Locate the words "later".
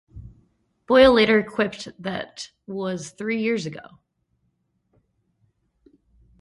1.13-1.43